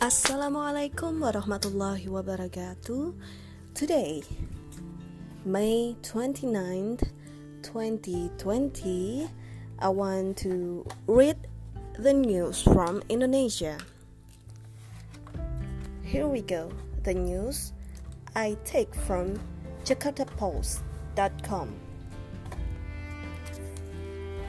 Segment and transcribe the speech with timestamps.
[0.00, 3.12] Assalamualaikum warahmatullahi wabarakatuh.
[3.76, 4.24] Today,
[5.44, 7.04] May 29th,
[7.60, 9.28] 2020,
[9.76, 11.36] I want to read
[12.00, 13.76] the news from Indonesia.
[16.00, 16.72] Here we go.
[17.04, 17.76] The news
[18.32, 19.36] I take from
[19.84, 21.89] jakartapost.com.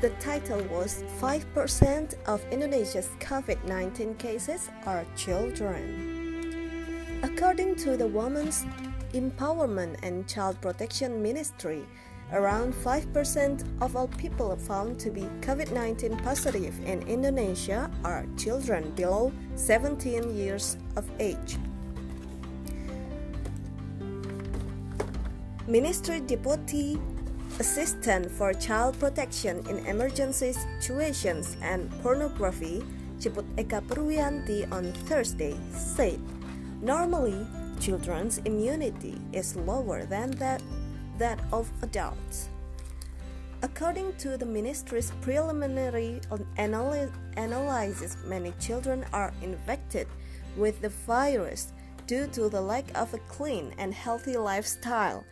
[0.02, 5.86] The title was 5% of Indonesia's COVID 19 cases are children.
[7.22, 8.66] According to the Women's
[9.14, 11.86] Empowerment and Child Protection Ministry,
[12.34, 18.90] around 5% of all people found to be COVID 19 positive in Indonesia are children
[18.98, 21.60] below 17 years of age.
[25.68, 27.00] Ministry Deputy
[27.62, 32.82] Assistant for Child Protection in Emergency Situations and Pornography,
[33.20, 36.18] Ciput Eka Purwianti on Thursday said,
[36.82, 37.46] Normally,
[37.80, 40.64] children's immunity is lower than that,
[41.20, 42.50] that of adults.
[43.62, 46.20] According to the ministry's preliminary
[46.58, 50.08] analysis, many children are infected
[50.58, 51.74] with the virus
[52.08, 55.24] due to the lack of a clean and healthy lifestyle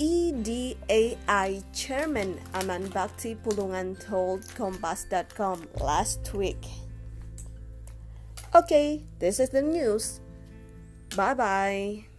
[0.00, 6.66] IDAI Chairman Aman Bhakti Pulungan told Kompas.com last week.
[8.52, 10.20] Okay, this is the news.
[11.14, 12.11] Bye bye.